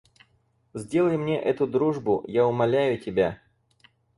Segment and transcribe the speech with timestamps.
[0.73, 3.39] Сделай мне эту дружбу, я умоляю тебя!